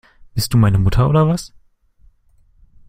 [0.33, 1.53] Bist du meine Mutter oder was?